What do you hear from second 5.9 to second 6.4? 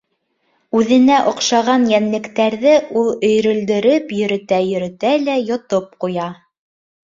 ҡуя.